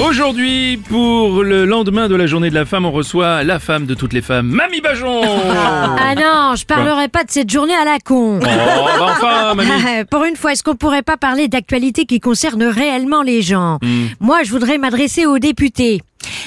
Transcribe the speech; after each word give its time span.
Aujourd'hui, 0.00 0.76
pour 0.76 1.42
le 1.42 1.64
lendemain 1.64 2.08
de 2.08 2.14
la 2.14 2.26
journée 2.26 2.50
de 2.50 2.54
la 2.54 2.64
femme, 2.64 2.86
on 2.86 2.92
reçoit 2.92 3.42
la 3.42 3.58
femme 3.58 3.84
de 3.84 3.94
toutes 3.94 4.12
les 4.12 4.22
femmes, 4.22 4.46
Mamie 4.46 4.80
Bajon 4.80 5.22
Ah 5.24 6.14
non, 6.14 6.54
je 6.54 6.64
parlerai 6.64 7.08
pas 7.08 7.24
de 7.24 7.30
cette 7.30 7.50
journée 7.50 7.74
à 7.74 7.84
la 7.84 7.98
con. 7.98 8.38
Oh, 8.40 8.44
bah 8.44 8.92
enfin, 9.00 9.54
Mamie 9.56 10.04
Pour 10.08 10.24
une 10.24 10.36
fois, 10.36 10.52
est-ce 10.52 10.62
qu'on 10.62 10.76
pourrait 10.76 11.02
pas 11.02 11.16
parler 11.16 11.48
d'actualité 11.48 12.04
qui 12.06 12.20
concerne 12.20 12.62
réellement 12.62 13.22
les 13.22 13.42
gens? 13.42 13.78
Hmm. 13.82 14.06
Moi, 14.20 14.44
je 14.44 14.50
voudrais 14.52 14.78
m'adresser 14.78 15.26
aux 15.26 15.40
députés. 15.40 16.00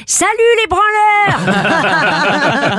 Salut 0.06 0.32
les 0.62 0.68
branleurs 0.68 1.56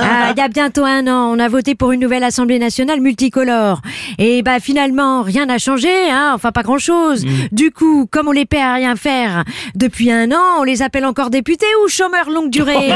Ah, 0.05 0.31
Il 0.35 0.39
y 0.39 0.41
a 0.41 0.47
bientôt 0.47 0.83
un 0.83 1.07
an, 1.07 1.31
on 1.33 1.39
a 1.39 1.47
voté 1.47 1.75
pour 1.75 1.91
une 1.91 2.01
nouvelle 2.01 2.23
Assemblée 2.23 2.59
nationale 2.59 2.99
multicolore. 3.01 3.81
Et 4.17 4.41
bah 4.41 4.59
finalement, 4.59 5.21
rien 5.21 5.45
n'a 5.45 5.57
changé, 5.57 6.09
hein, 6.09 6.31
enfin 6.35 6.51
pas 6.51 6.63
grand-chose. 6.63 7.25
Du 7.51 7.71
coup, 7.71 8.07
comme 8.09 8.27
on 8.27 8.31
les 8.31 8.45
paie 8.45 8.61
à 8.61 8.73
rien 8.73 8.95
faire 8.95 9.43
depuis 9.75 10.11
un 10.11 10.31
an, 10.31 10.59
on 10.59 10.63
les 10.63 10.81
appelle 10.81 11.05
encore 11.05 11.29
députés 11.29 11.65
ou 11.83 11.89
chômeurs 11.89 12.29
longue 12.29 12.49
durée 12.49 12.89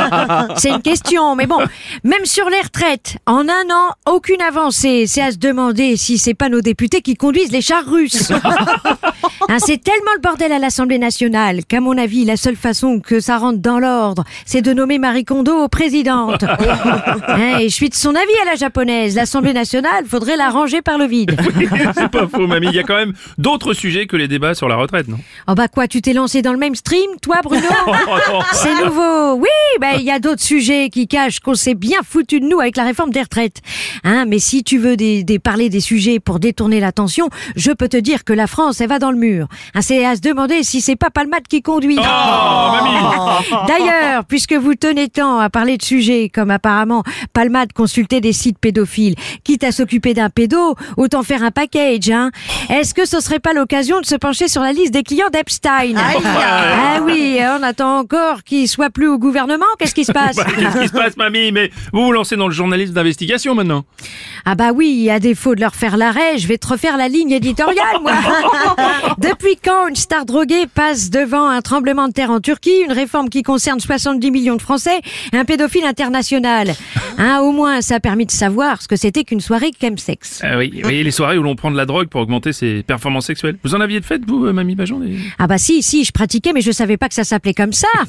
C'est 0.56 0.70
une 0.70 0.82
question, 0.82 1.34
mais 1.34 1.46
bon, 1.46 1.58
même 2.04 2.24
sur 2.24 2.48
les 2.50 2.60
retraites, 2.60 3.16
en 3.26 3.48
un 3.48 3.70
an, 3.70 3.94
aucune 4.06 4.42
avancée. 4.42 5.06
C'est 5.06 5.22
à 5.22 5.30
se 5.32 5.38
demander 5.38 5.96
si 5.96 6.18
c'est 6.18 6.34
pas 6.34 6.48
nos 6.48 6.60
députés 6.60 7.00
qui 7.00 7.14
conduisent 7.14 7.52
les 7.52 7.62
chars 7.62 7.86
russes. 7.86 8.32
Hein, 9.50 9.56
c'est 9.58 9.82
tellement 9.82 10.12
le 10.14 10.20
bordel 10.20 10.52
à 10.52 10.60
l'Assemblée 10.60 10.98
nationale 10.98 11.64
qu'à 11.66 11.80
mon 11.80 11.98
avis, 11.98 12.24
la 12.24 12.36
seule 12.36 12.54
façon 12.54 13.00
que 13.00 13.18
ça 13.18 13.36
rentre 13.36 13.58
dans 13.58 13.80
l'ordre, 13.80 14.22
c'est 14.46 14.62
de 14.62 14.72
nommer 14.72 14.98
Marie 14.98 15.24
Kondo 15.24 15.66
présidente. 15.68 16.44
Hein, 17.28 17.58
et 17.60 17.68
je 17.68 17.74
suis 17.74 17.88
de 17.88 17.94
son 17.94 18.10
avis 18.14 18.32
à 18.42 18.44
la 18.44 18.54
japonaise. 18.56 19.14
L'Assemblée 19.14 19.52
nationale, 19.52 20.04
faudrait 20.06 20.36
la 20.36 20.50
ranger 20.50 20.82
par 20.82 20.98
le 20.98 21.06
vide. 21.06 21.36
C'est 21.94 22.08
pas 22.10 22.26
faux, 22.28 22.46
Mamie. 22.46 22.68
Il 22.68 22.74
y 22.74 22.78
a 22.78 22.82
quand 22.82 22.96
même 22.96 23.12
d'autres 23.38 23.72
sujets 23.72 24.06
que 24.06 24.16
les 24.16 24.28
débats 24.28 24.54
sur 24.54 24.68
la 24.68 24.76
retraite, 24.76 25.08
non? 25.08 25.18
Oh 25.48 25.54
bah 25.54 25.68
quoi, 25.68 25.86
tu 25.88 26.02
t'es 26.02 26.12
lancé 26.12 26.42
dans 26.42 26.52
le 26.52 26.58
même 26.58 26.74
stream, 26.74 27.08
toi 27.22 27.40
Bruno? 27.42 27.62
C'est 28.52 28.74
nouveau. 28.84 29.34
Oui, 29.34 29.48
ben 29.80 29.92
il 29.98 30.04
y 30.04 30.10
a 30.10 30.18
d'autres 30.18 30.42
sujets 30.42 30.88
qui 30.90 31.08
cachent 31.08 31.40
qu'on 31.40 31.54
s'est 31.54 31.74
bien 31.74 31.98
foutu 32.04 32.40
de 32.40 32.46
nous 32.46 32.60
avec 32.60 32.76
la 32.76 32.84
réforme 32.84 33.10
des 33.10 33.22
retraites. 33.22 33.58
Hein, 34.04 34.24
mais 34.26 34.38
si 34.38 34.62
tu 34.64 34.78
veux 34.78 34.96
des, 34.96 35.22
des- 35.24 35.38
parler 35.38 35.68
des 35.68 35.80
sujets 35.80 36.20
pour 36.20 36.38
détourner 36.40 36.80
l'attention, 36.80 37.28
je 37.56 37.72
peux 37.72 37.88
te 37.88 37.96
dire 37.96 38.24
que 38.24 38.32
la 38.32 38.46
France, 38.46 38.80
elle 38.80 38.88
va 38.88 38.98
dans 38.98 39.10
le 39.10 39.18
mur. 39.18 39.39
Hein, 39.74 39.80
c'est 39.82 40.04
à 40.04 40.16
se 40.16 40.20
demander 40.20 40.62
si 40.62 40.80
c'est 40.80 40.96
pas 40.96 41.10
Palmade 41.10 41.46
qui 41.48 41.62
conduit. 41.62 41.98
Oh, 41.98 42.02
Mamie. 42.02 43.66
D'ailleurs, 43.68 44.24
puisque 44.24 44.54
vous 44.54 44.74
tenez 44.74 45.08
tant 45.08 45.38
à 45.38 45.50
parler 45.50 45.76
de 45.76 45.82
sujets 45.82 46.30
comme 46.32 46.50
apparemment 46.50 47.02
Palmade 47.32 47.72
consultait 47.72 48.20
des 48.20 48.32
sites 48.32 48.58
pédophiles, 48.58 49.14
quitte 49.44 49.64
à 49.64 49.72
s'occuper 49.72 50.14
d'un 50.14 50.30
pédo, 50.30 50.74
autant 50.96 51.22
faire 51.22 51.42
un 51.42 51.50
package, 51.50 52.10
hein. 52.10 52.30
Est-ce 52.68 52.94
que 52.94 53.06
ce 53.06 53.20
serait 53.20 53.40
pas 53.40 53.52
l'occasion 53.52 54.00
de 54.00 54.06
se 54.06 54.14
pencher 54.14 54.48
sur 54.48 54.62
la 54.62 54.72
liste 54.72 54.92
des 54.92 55.02
clients 55.02 55.30
d'Epstein? 55.32 55.94
Ah 55.96 56.99
on 57.60 57.62
attend 57.62 57.98
encore 57.98 58.42
qu'il 58.42 58.68
soit 58.68 58.90
plus 58.90 59.08
au 59.08 59.18
gouvernement. 59.18 59.66
Qu'est-ce 59.78 59.94
qui 59.94 60.04
se 60.04 60.12
passe 60.20 60.36
Bah, 60.36 60.44
Qu'est-ce 60.44 60.80
qui 60.80 60.88
se 60.88 60.92
passe, 60.92 61.16
Mamie 61.16 61.52
Mais 61.52 61.70
vous 61.92 62.02
vous 62.04 62.12
lancez 62.12 62.36
dans 62.36 62.48
le 62.48 62.54
journalisme 62.54 62.92
d'investigation 62.94 63.54
maintenant 63.54 63.84
Ah 64.44 64.54
bah 64.54 64.72
oui, 64.72 65.10
à 65.10 65.18
défaut 65.20 65.54
de 65.54 65.60
leur 65.60 65.74
faire 65.74 65.96
l'arrêt, 65.96 66.38
je 66.38 66.46
vais 66.48 66.58
te 66.58 66.66
refaire 66.66 66.96
la 66.96 67.08
ligne 67.08 67.32
éditoriale, 67.32 68.00
moi. 68.02 68.12
Depuis 69.18 69.56
quand 69.62 69.88
une 69.88 69.96
star 69.96 70.24
droguée 70.24 70.66
passe 70.66 71.10
devant 71.10 71.48
un 71.48 71.60
tremblement 71.60 72.08
de 72.08 72.12
terre 72.12 72.30
en 72.30 72.40
Turquie, 72.40 72.80
une 72.84 72.92
réforme 72.92 73.28
qui 73.28 73.42
concerne 73.42 73.80
70 73.80 74.30
millions 74.30 74.56
de 74.56 74.62
Français, 74.62 75.00
un 75.32 75.44
pédophile 75.44 75.84
international? 75.84 76.74
Hein, 77.18 77.40
Au 77.40 77.52
moins, 77.52 77.80
ça 77.80 77.96
a 77.96 78.00
permis 78.00 78.26
de 78.26 78.30
savoir 78.30 78.80
ce 78.82 78.88
que 78.88 78.96
c'était 78.96 79.24
qu'une 79.24 79.40
soirée 79.40 79.70
chemsex. 79.80 80.40
Ah 80.42 80.56
oui, 80.58 80.80
oui, 80.84 81.02
les 81.02 81.10
soirées 81.10 81.38
où 81.38 81.42
l'on 81.42 81.54
prend 81.54 81.70
de 81.70 81.76
la 81.76 81.86
drogue 81.86 82.08
pour 82.08 82.20
augmenter 82.20 82.52
ses 82.52 82.82
performances 82.82 83.26
sexuelles. 83.26 83.56
Vous 83.64 83.74
en 83.74 83.80
aviez 83.80 84.00
de 84.00 84.04
fait, 84.04 84.22
vous, 84.26 84.46
euh, 84.46 84.52
Mamie 84.52 84.74
Bajon 84.74 85.00
des- 85.00 85.16
Ah 85.38 85.46
bah 85.46 85.58
si, 85.58 85.82
si, 85.82 86.04
je 86.04 86.12
pratiquais, 86.12 86.52
mais 86.52 86.60
je 86.60 86.70
savais 86.72 86.96
pas 86.96 87.08
que 87.08 87.14
ça 87.14 87.24
s'appelait 87.24 87.54
comme 87.54 87.72
ça. 87.72 87.88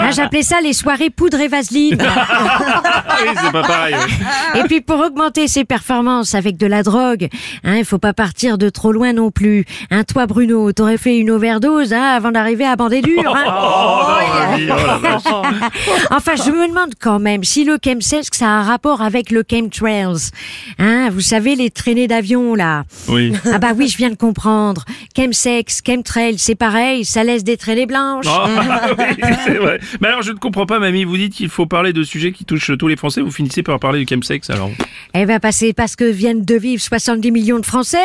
Hein, 0.00 0.10
J'appelais 0.12 0.42
ça 0.42 0.60
les 0.62 0.72
soirées 0.72 1.10
poudre 1.10 1.40
et 1.40 1.48
vaseline. 1.48 1.98
Ah 2.00 3.04
oui, 3.22 3.28
c'est 3.42 3.52
pas 3.52 3.62
pareil. 3.62 3.94
ouais. 3.94 4.60
Et 4.60 4.64
puis 4.64 4.80
pour 4.80 4.98
augmenter 5.00 5.48
ses 5.48 5.64
performances 5.64 6.34
avec 6.34 6.56
de 6.56 6.66
la 6.66 6.82
drogue, 6.82 7.28
hein, 7.64 7.76
il 7.76 7.84
faut 7.84 7.98
pas 7.98 8.12
partir 8.12 8.56
de 8.58 8.68
trop 8.68 8.92
loin 8.92 9.12
non 9.12 9.30
plus. 9.30 9.64
Hein, 9.90 10.04
toi 10.04 10.26
Bruno, 10.26 10.72
t'aurais 10.72 10.96
fait 10.98 11.18
une 11.18 11.30
overdose 11.30 11.92
hein, 11.92 12.02
avant 12.16 12.30
d'arriver 12.30 12.64
à 12.64 12.76
bander 12.76 13.02
dur. 13.02 13.34
Hein. 13.36 13.44
Oh, 13.46 14.10
non, 14.20 14.50
Mamie, 14.50 14.68
oh 14.70 14.86
la 14.86 14.96
vache. 14.98 15.22
Enfin, 16.10 16.32
je 16.36 16.50
me 16.50 16.68
demande 16.68 16.92
quand 17.00 17.18
même 17.18 17.44
si 17.44 17.64
le 17.64 17.78
chemsex 18.00 18.28
ça 18.32 18.46
a 18.46 18.48
un 18.48 18.62
rapport 18.62 19.02
avec 19.02 19.30
le 19.30 19.44
chemtrails. 19.48 20.30
Hein, 20.78 21.10
vous 21.10 21.20
savez 21.20 21.56
les 21.56 21.70
traînées 21.70 22.08
d'avion 22.08 22.54
là. 22.54 22.84
Oui. 23.08 23.32
Ah 23.52 23.58
bah 23.58 23.72
oui, 23.76 23.88
je 23.88 23.96
viens 23.96 24.10
de 24.10 24.14
comprendre. 24.14 24.84
Chemsex, 25.16 25.82
chemtrail, 25.86 26.38
c'est 26.38 26.54
pareil, 26.54 27.04
ça 27.04 27.24
laisse 27.24 27.44
des 27.44 27.56
traînées 27.56 27.86
blanches. 27.86 28.26
Oh, 28.28 28.46
oui, 28.98 29.34
c'est 29.44 29.54
vrai. 29.54 29.80
Mais 30.00 30.08
alors, 30.08 30.22
je 30.22 30.32
ne 30.32 30.38
comprends 30.38 30.66
pas, 30.66 30.78
Mamie. 30.78 31.04
Vous 31.04 31.16
dites 31.16 31.34
qu'il 31.34 31.48
faut 31.48 31.66
parler 31.66 31.92
de 31.92 32.02
sujets 32.02 32.32
qui 32.32 32.44
touchent 32.44 32.72
tous 32.78 32.88
les 32.88 32.96
Français. 32.96 33.20
Vous 33.20 33.30
finissez 33.30 33.62
par 33.62 33.78
parler 33.78 34.04
du 34.04 34.14
chemsex, 34.14 34.50
alors. 34.50 34.70
Eh 35.14 35.26
ben, 35.26 35.38
bah, 35.42 35.52
c'est 35.52 35.72
parce 35.72 35.96
que 35.96 36.04
viennent 36.04 36.44
de 36.44 36.54
vivre 36.54 36.82
70 36.82 37.30
millions 37.30 37.58
de 37.58 37.66
Français. 37.66 37.98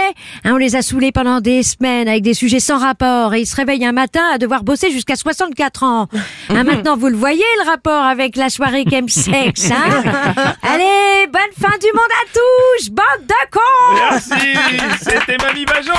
Hein, 0.44 0.54
on 0.54 0.58
les 0.58 0.76
a 0.76 0.82
saoulés 0.82 1.12
pendant 1.12 1.42
des 1.42 1.64
semaines 1.64 2.08
avec 2.08 2.24
des 2.24 2.34
sujets 2.34 2.60
sans 2.60 2.80
rapport 2.80 3.34
et 3.34 3.42
ils 3.42 3.46
se 3.46 3.56
réveillent 3.56 3.86
un 3.86 3.92
matin 3.92 4.24
à 4.34 4.38
devoir 4.38 4.64
bosser 4.64 4.92
jusqu'à 4.92 5.16
64 5.16 5.84
ans. 5.84 6.08
Hein, 6.50 6.64
maintenant, 6.66 6.98
vous 6.98 7.08
le 7.08 7.16
voyez, 7.16 7.44
le 7.64 7.70
rapport 7.70 8.04
avec 8.04 8.36
la 8.36 8.50
soirée 8.50 8.86
chemsex, 8.90 9.72
Allez, 10.64 11.28
bonne 11.32 11.54
fin 11.60 11.78
du 11.78 11.88
monde 11.94 12.12
à 12.12 12.26
tous, 12.34 12.90
bande 12.90 13.28
de 13.28 13.34
cons. 13.52 13.94
Merci 13.94 14.58
C'était 15.02 15.38
Mamie 15.38 15.66
Bajon 15.66 15.94